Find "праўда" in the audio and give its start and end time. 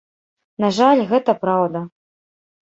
1.45-1.79